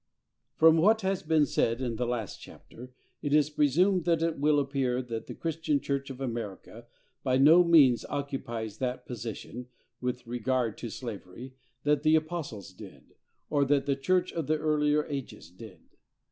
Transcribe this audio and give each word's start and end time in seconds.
From 0.55 0.77
what 0.77 1.01
has 1.01 1.21
been 1.21 1.45
said 1.45 1.79
in 1.79 1.97
the 1.97 2.07
last 2.07 2.37
chapter, 2.39 2.91
it 3.21 3.35
is 3.35 3.51
presumed 3.51 4.05
that 4.05 4.23
it 4.23 4.39
will 4.39 4.57
appear 4.59 4.99
that 4.99 5.27
the 5.27 5.35
Christian 5.35 5.79
church 5.79 6.09
of 6.09 6.19
America 6.19 6.87
by 7.23 7.37
no 7.37 7.63
means 7.63 8.03
occupies 8.09 8.79
that 8.79 9.05
position, 9.05 9.67
with 9.99 10.25
regard 10.25 10.75
to 10.79 10.89
slavery, 10.89 11.53
that 11.83 12.01
the 12.01 12.15
apostles 12.15 12.73
did, 12.73 13.13
or 13.47 13.63
that 13.63 13.85
the 13.85 13.95
church 13.95 14.33
of 14.33 14.47
the 14.47 14.57
earlier 14.57 15.05
ages 15.05 15.51
did. 15.51 15.81